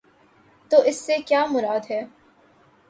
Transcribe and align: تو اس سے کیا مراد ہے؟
تو 0.71 0.77
اس 0.81 0.97
سے 0.97 1.17
کیا 1.25 1.45
مراد 1.45 1.91
ہے؟ 1.91 2.01